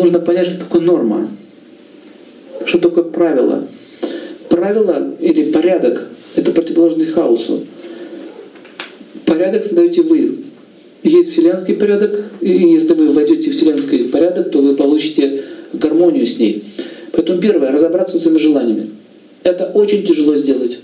нужно 0.00 0.18
понять, 0.18 0.46
что 0.46 0.58
такое 0.58 0.80
норма, 0.80 1.28
что 2.64 2.78
такое 2.78 3.04
правило. 3.04 3.66
Правило 4.48 5.14
или 5.20 5.52
порядок— 5.52 6.08
это 6.36 6.52
противоположный 6.52 7.06
хаосу. 7.06 7.64
Порядок 9.26 9.62
создаете 9.62 10.02
вы. 10.02 10.38
Есть 11.02 11.30
вселенский 11.30 11.74
порядок, 11.74 12.24
и 12.40 12.50
если 12.50 12.94
вы 12.94 13.08
войдете 13.08 13.50
в 13.50 13.54
вселенский 13.54 14.04
порядок, 14.04 14.50
то 14.50 14.60
вы 14.60 14.74
получите 14.74 15.44
гармонию 15.72 16.26
с 16.26 16.38
ней. 16.38 16.64
Поэтому 17.12 17.40
первое— 17.40 17.70
разобраться 17.72 18.18
с 18.18 18.22
своими 18.22 18.38
желаниями. 18.38 18.90
Это 19.42 19.66
очень 19.66 20.06
тяжело 20.06 20.34
сделать. 20.34 20.78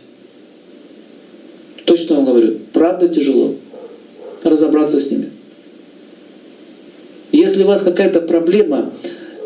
Точно 1.85 2.17
вам 2.17 2.27
говорю, 2.27 2.57
правда 2.73 3.09
тяжело 3.09 3.55
разобраться 4.43 5.01
с 5.01 5.11
ними. 5.11 5.26
Если 7.57 7.65
у 7.65 7.69
вас 7.69 7.81
какая-то 7.81 8.21
проблема, 8.21 8.93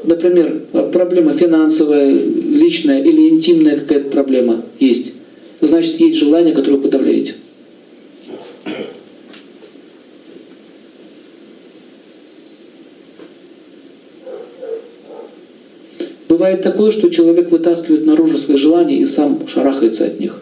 например, 0.02 0.62
проблема 0.92 1.32
финансовая, 1.32 2.10
личная 2.10 3.00
или 3.04 3.28
интимная 3.28 3.78
какая-то 3.78 4.10
проблема 4.10 4.64
есть, 4.80 5.12
значит, 5.60 6.00
есть 6.00 6.18
желание, 6.18 6.52
которое 6.52 6.78
вы 6.78 6.82
подавляете. 6.82 7.34
Бывает 16.28 16.62
такое, 16.62 16.90
что 16.90 17.10
человек 17.10 17.52
вытаскивает 17.52 18.06
наружу 18.06 18.38
свои 18.38 18.56
желания 18.56 18.98
и 18.98 19.06
сам 19.06 19.46
шарахается 19.46 20.06
от 20.06 20.18
них. 20.18 20.36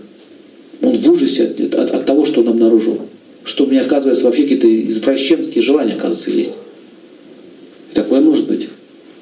Он 0.80 0.96
в 0.96 1.10
ужасе 1.10 1.44
от, 1.44 1.74
от, 1.74 1.90
от 1.90 2.06
того, 2.06 2.24
что 2.24 2.40
он 2.40 2.48
обнаружил. 2.48 2.98
Что 3.44 3.64
у 3.64 3.66
меня, 3.66 3.82
оказывается, 3.82 4.24
вообще 4.24 4.44
какие-то 4.44 4.88
извращенские 4.88 5.60
желания, 5.60 5.92
оказывается, 5.92 6.30
есть. 6.30 6.52
И 7.90 7.94
такое 7.94 8.20
может 8.20 8.46
быть. 8.46 8.68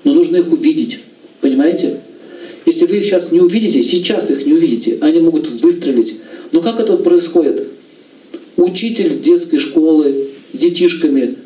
Но 0.05 0.12
нужно 0.36 0.46
их 0.48 0.52
увидеть. 0.52 1.00
Понимаете? 1.40 2.00
Если 2.64 2.86
вы 2.86 2.96
их 2.96 3.04
сейчас 3.04 3.30
не 3.30 3.40
увидите, 3.40 3.82
сейчас 3.82 4.30
их 4.30 4.44
не 4.44 4.52
увидите, 4.52 4.98
они 5.00 5.20
могут 5.20 5.48
выстрелить. 5.62 6.16
Но 6.52 6.61
как 6.61 6.80
это 6.80 6.97
происходит? 6.97 7.66
Учитель 8.56 9.20
детской 9.20 9.58
школы 9.58 10.28
с 10.52 10.58
детишками, 10.58 11.36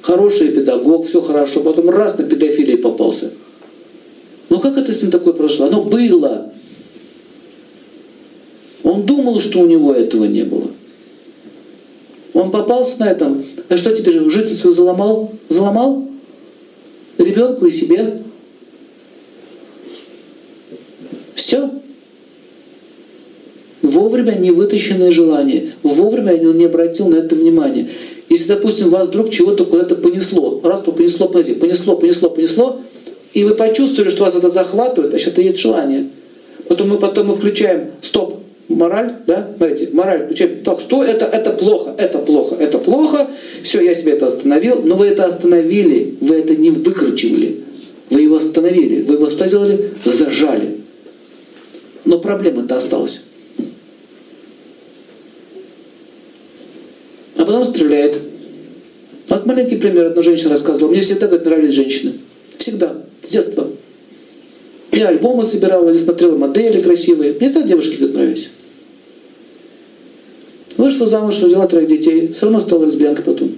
хороший 0.00 0.48
педагог, 0.48 1.06
все 1.06 1.20
хорошо, 1.20 1.60
потом 1.60 1.90
раз 1.90 2.18
на 2.18 2.24
педофилии 2.24 2.76
попался. 2.76 3.30
Но 4.48 4.58
как 4.58 4.76
это 4.78 4.92
с 4.92 5.02
ним 5.02 5.10
такое 5.10 5.34
произошло? 5.34 5.66
Оно 5.66 5.82
было. 5.82 6.50
Он 8.82 9.02
думал, 9.02 9.40
что 9.40 9.60
у 9.60 9.66
него 9.66 9.92
этого 9.92 10.24
не 10.24 10.42
было. 10.42 10.70
Он 12.32 12.50
попался 12.50 12.98
на 12.98 13.10
этом. 13.10 13.44
А 13.68 13.76
что 13.76 13.94
теперь, 13.94 14.18
жизнь 14.30 14.54
свою 14.54 14.74
заломал? 14.74 15.32
Заломал? 15.48 16.08
Ребенку 17.28 17.66
и 17.66 17.70
себе. 17.70 18.22
Все. 21.34 21.70
Вовремя 23.82 24.32
не 24.32 24.50
вытащенное 24.50 25.10
желание. 25.10 25.72
Вовремя 25.82 26.32
он 26.48 26.56
не 26.56 26.64
обратил 26.64 27.08
на 27.08 27.16
это 27.16 27.34
внимание. 27.34 27.88
Если, 28.30 28.48
допустим, 28.48 28.88
вас 28.88 29.08
вдруг 29.08 29.28
чего-то 29.28 29.66
куда-то 29.66 29.96
понесло, 29.96 30.60
раз 30.64 30.80
то 30.82 30.92
понесло, 30.92 31.28
понесло, 31.28 31.54
понесло, 31.56 31.96
понесло, 31.96 32.30
понесло, 32.30 32.80
и 33.34 33.44
вы 33.44 33.54
почувствовали, 33.54 34.10
что 34.10 34.24
вас 34.24 34.34
это 34.34 34.48
захватывает, 34.48 35.10
значит, 35.10 35.34
это 35.34 35.42
есть 35.42 35.58
желание. 35.58 36.06
Потом 36.66 36.88
мы 36.88 36.98
потом 36.98 37.28
мы 37.28 37.36
включаем, 37.36 37.90
стоп, 38.00 38.36
мораль, 38.68 39.14
да, 39.26 39.50
смотрите, 39.56 39.88
мораль 39.92 40.24
включаем, 40.24 40.62
так, 40.62 40.80
стой, 40.80 41.08
это, 41.08 41.24
это 41.24 41.52
плохо, 41.52 41.94
это 41.98 42.18
плохо, 42.18 42.54
это 42.56 42.78
плохо, 42.78 43.26
все, 43.62 43.80
я 43.80 43.94
себе 43.94 44.12
это 44.12 44.26
остановил, 44.26 44.82
но 44.82 44.94
вы 44.94 45.06
это 45.06 45.24
остановили, 45.24 46.16
вы 46.20 46.36
это 46.36 46.54
не 46.54 46.70
выкручивали, 46.70 47.60
вы 48.10 48.22
его 48.22 48.36
остановили, 48.36 49.02
вы 49.02 49.14
его 49.14 49.30
что 49.30 49.48
делали? 49.48 49.90
Зажали. 50.04 50.78
Но 52.04 52.18
проблема-то 52.18 52.76
осталась. 52.76 53.22
А 57.36 57.44
потом 57.44 57.64
стреляет. 57.64 58.18
Вот 59.28 59.44
маленький 59.44 59.76
пример, 59.76 60.06
одна 60.06 60.22
женщина 60.22 60.50
рассказывала, 60.50 60.90
мне 60.90 61.00
всегда, 61.02 61.26
говорит, 61.26 61.46
нравились 61.46 61.74
женщины. 61.74 62.14
Всегда 62.56 62.96
с 63.22 63.30
детства. 63.30 63.68
Я 64.90 65.08
альбомы 65.08 65.44
собирала, 65.44 65.90
или 65.90 65.98
смотрела 65.98 66.36
модели 66.36 66.80
красивые. 66.80 67.34
Мне 67.34 67.50
всегда 67.50 67.68
девушки 67.68 67.96
как 67.96 68.14
нравились. 68.14 68.48
Вышла 70.78 71.06
замуж, 71.06 71.42
родила 71.42 71.66
троих 71.66 71.88
детей. 71.88 72.32
Все 72.32 72.46
равно 72.46 72.60
стала 72.60 72.84
лесбиянкой 72.86 73.24
потом. 73.24 73.50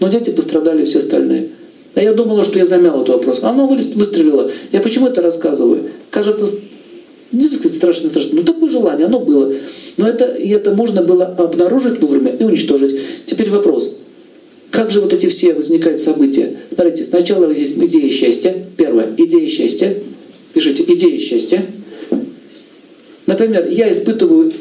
Но 0.00 0.08
дети 0.08 0.30
пострадали, 0.30 0.84
все 0.84 0.98
остальные. 0.98 1.48
А 1.94 2.02
я 2.02 2.14
думала, 2.14 2.44
что 2.44 2.58
я 2.58 2.64
замял 2.64 3.02
этот 3.02 3.16
вопрос. 3.16 3.40
Оно 3.42 3.66
выстрелило. 3.66 4.50
Я 4.70 4.80
почему 4.80 5.08
это 5.08 5.20
рассказываю? 5.20 5.90
Кажется, 6.10 6.46
не 7.32 7.48
сказать 7.48 7.76
страшно, 7.76 8.08
страшно. 8.08 8.36
Но 8.36 8.42
такое 8.44 8.70
желание, 8.70 9.06
оно 9.06 9.18
было. 9.18 9.52
Но 9.96 10.08
это, 10.08 10.24
и 10.34 10.48
это 10.50 10.72
можно 10.72 11.02
было 11.02 11.26
обнаружить 11.26 12.00
вовремя 12.00 12.34
и 12.38 12.44
уничтожить. 12.44 12.98
Теперь 13.26 13.50
вопрос. 13.50 13.96
Как 14.70 14.90
же 14.90 15.00
вот 15.00 15.12
эти 15.12 15.26
все 15.26 15.54
возникают 15.54 15.98
события? 15.98 16.56
Смотрите, 16.72 17.04
сначала 17.04 17.52
здесь 17.52 17.72
идея 17.72 18.10
счастья. 18.10 18.54
Первое. 18.76 19.12
Идея 19.18 19.48
счастья. 19.48 19.94
Пишите, 20.54 20.84
идея 20.86 21.18
счастья. 21.18 21.66
Например, 23.26 23.68
я 23.68 23.90
испытываю 23.90 24.52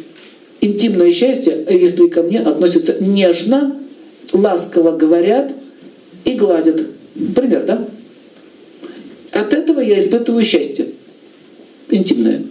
интимное 0.61 1.11
счастье, 1.11 1.65
если 1.69 2.07
ко 2.07 2.21
мне 2.23 2.39
относятся 2.39 3.03
нежно, 3.03 3.75
ласково 4.31 4.95
говорят 4.95 5.51
и 6.23 6.35
гладят. 6.35 6.81
Пример, 7.35 7.65
да? 7.65 7.85
От 9.31 9.53
этого 9.53 9.79
я 9.79 9.99
испытываю 9.99 10.45
счастье. 10.45 10.87
Интимное. 11.89 12.43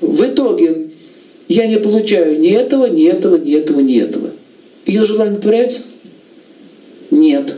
В 0.00 0.22
итоге 0.22 0.88
я 1.48 1.66
не 1.66 1.78
получаю 1.78 2.40
ни 2.40 2.50
этого, 2.50 2.86
ни 2.86 3.04
этого, 3.04 3.36
ни 3.36 3.52
этого, 3.54 3.80
ни 3.80 3.98
этого. 3.98 4.30
Ее 4.86 5.04
желание 5.04 5.38
творяется? 5.38 5.80
Нет. 7.10 7.54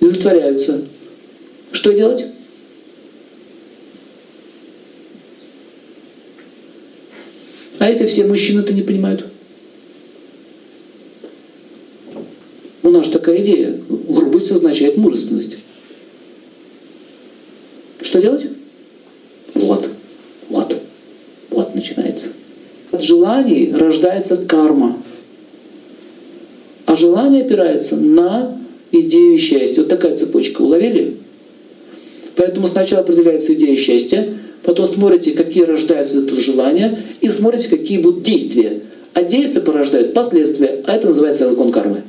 Не 0.00 0.08
удовлетворяются. 0.08 0.82
Что 1.72 1.92
делать? 1.92 2.26
А 7.84 7.90
если 7.90 8.06
все 8.06 8.24
мужчины 8.24 8.60
это 8.60 8.72
не 8.72 8.80
понимают? 8.80 9.26
У 12.82 12.88
нас 12.88 13.04
же 13.04 13.12
такая 13.12 13.42
идея. 13.42 13.78
Грубость 14.08 14.50
означает 14.50 14.96
мужественность. 14.96 15.58
Что 18.00 18.22
делать? 18.22 18.46
Вот. 19.52 19.86
Вот. 20.48 20.74
Вот 21.50 21.74
начинается. 21.74 22.28
От 22.90 23.02
желаний 23.02 23.70
рождается 23.74 24.38
карма. 24.38 24.96
А 26.86 26.96
желание 26.96 27.42
опирается 27.44 27.96
на 27.96 28.58
идею 28.92 29.38
счастья. 29.38 29.82
Вот 29.82 29.90
такая 29.90 30.16
цепочка. 30.16 30.62
Уловили? 30.62 31.18
Поэтому 32.36 32.66
сначала 32.66 33.02
определяется 33.02 33.52
идея 33.52 33.76
счастья, 33.76 34.26
потом 34.64 34.86
смотрите, 34.86 35.32
какие 35.32 35.64
рождаются 35.64 36.18
этого 36.18 36.40
желания, 36.40 36.98
и 37.20 37.28
смотрите, 37.28 37.68
какие 37.68 37.98
будут 37.98 38.22
действия. 38.22 38.80
А 39.12 39.22
действия 39.22 39.60
порождают 39.60 40.12
последствия, 40.12 40.82
а 40.86 40.96
это 40.96 41.08
называется 41.08 41.48
закон 41.48 41.70
кармы. 41.70 42.02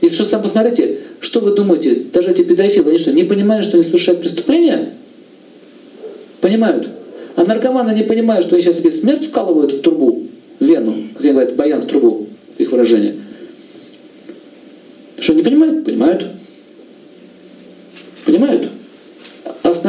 Если 0.00 0.16
что, 0.16 0.24
сам 0.24 0.42
посмотрите, 0.42 1.00
что 1.20 1.40
вы 1.40 1.54
думаете, 1.54 2.04
даже 2.12 2.30
эти 2.30 2.42
педофилы, 2.42 2.90
они 2.90 2.98
что, 2.98 3.12
не 3.12 3.24
понимают, 3.24 3.66
что 3.66 3.76
они 3.76 3.84
совершают 3.84 4.22
преступления? 4.22 4.94
Понимают. 6.40 6.88
А 7.36 7.44
наркоманы 7.44 7.92
не 7.92 8.02
понимают, 8.02 8.46
что 8.46 8.54
они 8.54 8.64
сейчас 8.64 8.78
себе 8.78 8.90
смерть 8.90 9.26
вкалывают 9.26 9.72
в 9.72 9.80
трубу 9.82 10.26
вену, 10.58 11.08
как 11.14 11.24
они 11.24 11.32
говорят, 11.32 11.56
баян 11.56 11.80
в 11.82 11.86
трубу, 11.86 12.28
их 12.56 12.72
выражение. 12.72 13.16
Что, 15.18 15.34
не 15.34 15.42
понимают? 15.42 15.84
Понимают. 15.84 16.26
Понимают. 18.24 18.69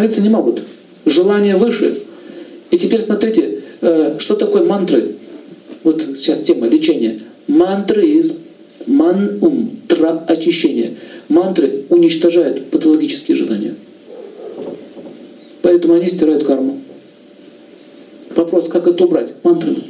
Остановиться 0.01 0.21
не 0.21 0.29
могут. 0.29 0.63
Желание 1.05 1.55
выше. 1.55 2.01
И 2.71 2.77
теперь 2.79 2.99
смотрите, 2.99 3.61
э, 3.81 4.15
что 4.17 4.35
такое 4.35 4.63
мантры. 4.63 5.11
Вот 5.83 6.01
сейчас 6.17 6.39
тема 6.39 6.67
лечения. 6.67 7.19
Мантры, 7.47 8.23
ман-ум, 8.87 9.77
тра, 9.87 10.25
очищение. 10.27 10.95
Мантры 11.29 11.85
уничтожают 11.89 12.71
патологические 12.71 13.37
желания. 13.37 13.75
Поэтому 15.61 15.93
они 15.93 16.07
стирают 16.07 16.45
карму. 16.45 16.81
Вопрос, 18.35 18.69
как 18.69 18.87
это 18.87 19.05
убрать? 19.05 19.29
Мантрами. 19.43 19.83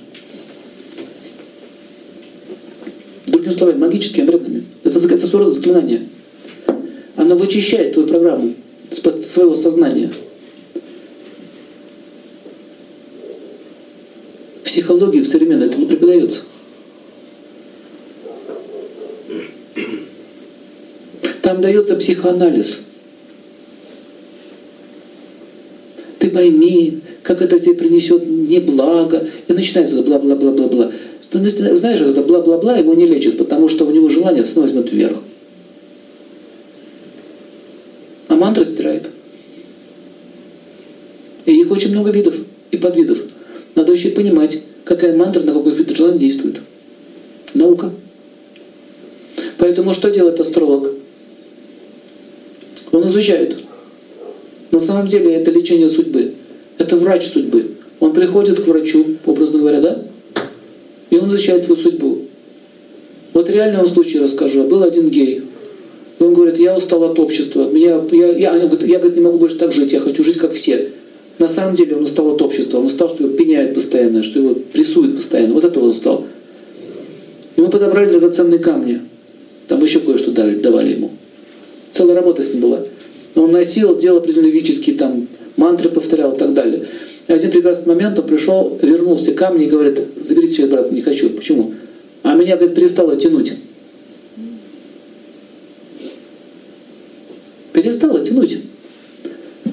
другими 3.27 3.53
словами, 3.53 3.77
магическими 3.77 4.25
обрядами. 4.25 4.65
Это, 4.83 4.99
это 4.99 5.25
своего 5.25 5.45
рода 5.45 5.51
заклинание. 5.51 6.01
Оно 7.15 7.35
вычищает 7.37 7.93
твою 7.93 8.09
программу 8.09 8.53
своего 8.91 9.55
сознания. 9.55 10.11
В 14.59 14.63
психологии 14.63 15.21
в 15.21 15.27
современной 15.27 15.67
это 15.67 15.77
не 15.77 15.85
преподается. 15.85 16.41
Там 21.41 21.61
дается 21.61 21.95
психоанализ. 21.95 22.83
Ты 26.19 26.29
пойми, 26.29 26.99
как 27.23 27.41
это 27.41 27.59
тебе 27.59 27.75
принесет 27.75 28.25
неблаго. 28.27 29.27
И 29.47 29.53
начинается 29.53 29.95
это 29.95 30.03
бла-бла-бла-бла-бла. 30.03 30.91
Ты 31.29 31.39
знаешь, 31.75 32.01
это 32.01 32.21
бла-бла-бла 32.21 32.77
его 32.77 32.93
не 32.93 33.07
лечит, 33.07 33.37
потому 33.37 33.69
что 33.69 33.85
у 33.85 33.91
него 33.91 34.09
желание 34.09 34.45
снова 34.45 34.67
возьмет 34.67 34.91
вверх. 34.91 35.17
А 38.41 38.43
мантра 38.43 38.65
стирает. 38.65 39.07
И 41.45 41.61
их 41.61 41.69
очень 41.69 41.91
много 41.91 42.09
видов 42.09 42.33
и 42.71 42.77
подвидов. 42.77 43.19
Надо 43.75 43.91
еще 43.91 44.09
понимать, 44.09 44.59
какая 44.83 45.15
мантра 45.15 45.41
на 45.41 45.53
какой 45.53 45.73
вид 45.73 45.95
желания 45.95 46.17
действует. 46.17 46.55
Наука. 47.53 47.91
Поэтому 49.59 49.93
что 49.93 50.09
делает 50.09 50.39
астролог? 50.39 50.91
Он 52.91 53.05
изучает. 53.05 53.63
На 54.71 54.79
самом 54.79 55.07
деле 55.07 55.35
это 55.35 55.51
лечение 55.51 55.87
судьбы. 55.87 56.33
Это 56.79 56.95
врач 56.95 57.27
судьбы. 57.27 57.75
Он 57.99 58.11
приходит 58.11 58.59
к 58.59 58.65
врачу, 58.65 59.17
образно 59.27 59.59
говоря, 59.59 59.81
да? 59.81 60.03
И 61.11 61.17
он 61.17 61.27
изучает 61.27 61.67
твою 61.67 61.79
судьбу. 61.79 62.23
Вот 63.33 63.47
реально 63.51 63.77
вам 63.79 63.87
случай 63.87 64.17
расскажу. 64.17 64.63
Был 64.63 64.81
один 64.81 65.09
гей. 65.09 65.43
И 66.21 66.23
он 66.23 66.35
говорит, 66.35 66.57
я 66.59 66.77
устал 66.77 67.03
от 67.03 67.17
общества. 67.17 67.67
Я, 67.73 67.99
я, 68.11 68.27
я, 68.27 68.55
я, 68.55 68.55
я 68.55 68.99
говорит, 68.99 69.15
не 69.15 69.21
могу 69.21 69.39
больше 69.39 69.57
так 69.57 69.73
жить, 69.73 69.91
я 69.91 69.99
хочу 69.99 70.23
жить 70.23 70.37
как 70.37 70.53
все. 70.53 70.89
На 71.39 71.47
самом 71.47 71.75
деле 71.75 71.95
он 71.95 72.03
устал 72.03 72.29
от 72.35 72.41
общества, 72.43 72.77
он 72.77 72.85
устал, 72.85 73.09
что 73.09 73.23
его 73.23 73.35
пеняют 73.35 73.73
постоянно, 73.73 74.21
что 74.21 74.37
его 74.37 74.53
прессуют 74.53 75.15
постоянно. 75.15 75.55
Вот 75.55 75.65
этого 75.65 75.85
он 75.85 75.89
устал. 75.89 76.23
И 77.55 77.61
мы 77.61 77.69
подобрали 77.69 78.11
драгоценные 78.11 78.59
камни. 78.59 78.99
Там 79.67 79.83
еще 79.83 79.99
кое-что 79.99 80.29
дали, 80.29 80.59
давали 80.59 80.93
ему. 80.93 81.09
Целая 81.91 82.13
работа 82.13 82.43
с 82.43 82.53
ним 82.53 82.61
была. 82.61 82.81
Он 83.33 83.51
носил, 83.51 83.97
делал 83.97 84.19
определенные 84.19 84.61
там 84.93 85.27
мантры 85.57 85.89
повторял 85.89 86.33
и 86.33 86.37
так 86.37 86.53
далее. 86.53 86.85
И 87.27 87.33
один 87.33 87.49
прекрасный 87.49 87.95
момент 87.95 88.19
он 88.19 88.27
пришел, 88.27 88.77
вернул 88.79 89.15
все 89.15 89.31
камни 89.31 89.65
и 89.65 89.69
говорит, 89.69 89.99
заберите 90.17 90.53
все, 90.53 90.67
брат, 90.67 90.91
не 90.91 91.01
хочу. 91.01 91.31
Почему? 91.31 91.73
А 92.21 92.35
меня, 92.35 92.57
говорит, 92.57 92.75
перестало 92.75 93.15
тянуть. 93.15 93.53
Перестало 97.81 98.23
тянуть. 98.23 98.59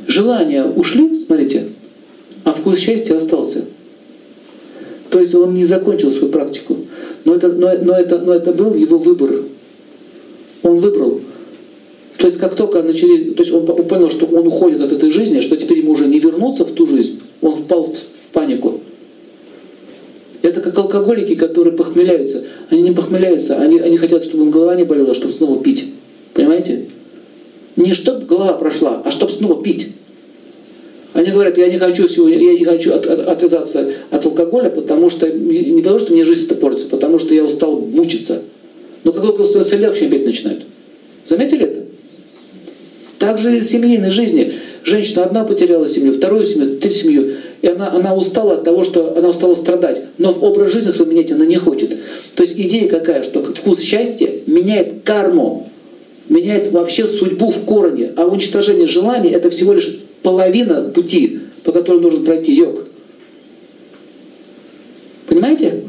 Желания 0.07 0.65
ушли, 0.65 1.25
смотрите, 1.27 1.65
а 2.45 2.53
вкус 2.53 2.79
счастья 2.79 3.17
остался. 3.17 3.67
То 5.11 5.21
есть 5.21 5.35
он 5.35 5.53
не 5.53 5.67
закончил 5.67 6.11
свою 6.11 6.33
практику. 6.33 6.79
Но 7.27 7.35
это, 7.35 7.49
но, 7.49 7.71
но 7.83 7.93
это, 7.93 8.19
но 8.19 8.33
это 8.33 8.53
был 8.53 8.75
его 8.75 8.97
выбор. 8.97 9.43
Он 10.63 10.77
выбрал. 10.77 11.21
То 12.17 12.27
есть 12.27 12.39
как 12.39 12.55
только 12.55 12.83
начали, 12.83 13.33
то 13.33 13.43
есть 13.43 13.53
он, 13.53 13.69
он 13.69 13.87
понял, 13.87 14.11
что 14.11 14.25
он 14.25 14.47
уходит 14.47 14.81
от 14.81 14.93
этой 14.93 15.11
жизни, 15.11 15.41
что 15.41 15.59
теперь 15.59 15.81
ему 15.81 15.93
уже 15.93 16.07
не 16.07 16.19
вернуться 16.19 16.65
в 16.65 16.73
ту 16.73 16.87
жизнь, 16.87 17.21
он 17.43 17.55
впал 17.55 17.85
в, 17.85 17.95
в 17.95 18.33
панику. 18.33 18.81
Это 20.41 20.63
как 20.63 20.79
алкоголики, 20.79 21.35
которые 21.35 21.77
похмеляются. 21.77 22.45
Они 22.71 22.81
не 22.81 22.93
похмеляются, 22.93 23.59
они, 23.59 23.79
они 23.81 23.99
хотят, 23.99 24.25
чтобы 24.25 24.45
им 24.45 24.51
голова 24.51 24.75
не 24.77 24.85
болела, 24.85 25.13
чтобы 25.13 25.33
снова 25.35 25.63
пить. 25.63 25.85
Понимаете? 26.33 26.87
Не 27.79 27.95
чтобы 27.95 28.27
голова 28.27 28.55
прошла, 28.55 29.03
а 29.05 29.11
чтобы 29.13 29.31
снова 29.31 29.63
пить. 29.63 29.87
Они 31.15 31.31
говорят, 31.31 31.57
я 31.59 31.69
не 31.69 31.79
хочу 31.79 32.09
сегодня, 32.09 32.37
я 32.37 32.59
не 32.59 32.65
хочу 32.65 32.93
от, 32.93 33.07
от, 33.07 33.21
отвязаться 33.29 33.89
от 34.11 34.27
алкоголя, 34.27 34.69
потому 34.69 35.11
что 35.11 35.31
не 35.31 35.81
потому 35.81 36.01
что 36.01 36.13
мне 36.13 36.25
жизнь 36.25 36.47
это 36.47 36.57
портится, 36.57 36.89
потому 36.89 37.21
что 37.21 37.35
я 37.35 37.45
устал 37.45 37.79
мучиться. 37.79 38.43
Но 39.05 39.13
как 39.13 39.23
только 39.23 39.45
становится 39.45 39.77
легче, 39.77 40.07
опять 40.07 40.27
начинают. 40.27 40.65
Заметили 41.29 41.67
это? 41.67 41.85
Также 43.21 43.57
и 43.57 43.61
в 43.61 43.65
семейной 43.65 44.11
жизни. 44.11 44.53
Женщина 44.83 45.23
одна 45.23 45.45
потеряла 45.45 45.87
семью, 45.87 46.13
вторую 46.13 46.45
семью, 46.45 46.79
третью 46.79 47.01
семью. 47.01 47.35
И 47.63 47.69
она, 47.69 47.93
она 47.93 48.17
устала 48.17 48.55
от 48.55 48.65
того, 48.65 48.83
что 48.83 49.17
она 49.17 49.29
устала 49.29 49.55
страдать. 49.55 50.03
Но 50.19 50.33
в 50.33 50.43
образ 50.43 50.73
жизни 50.73 50.91
свой 50.91 51.07
менять 51.07 51.31
она 51.31 51.47
не 51.47 51.57
хочет. 51.57 51.97
То 52.35 52.43
есть 52.43 52.59
идея 52.59 52.89
какая, 52.89 53.23
что 53.23 53.43
вкус 53.43 53.81
счастья 53.81 54.29
меняет 54.47 55.03
карму, 55.05 55.68
меняет 56.29 56.71
вообще 56.73 57.07
судьбу 57.07 57.51
в 57.51 57.65
корне. 57.65 58.13
А 58.17 58.27
уничтожение 58.27 58.87
желаний– 58.87 59.31
это 59.31 59.51
всего 59.51 59.73
лишь 59.73 59.99
половина 60.23 60.83
пути, 60.91 61.41
по 61.65 61.73
которому 61.73 62.03
нужно 62.03 62.25
пройти 62.25 62.55
йог. 62.55 62.85
Понимаете? 65.27 65.85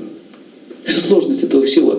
Сложность 0.86 1.44
этого 1.44 1.66
всего. 1.66 1.98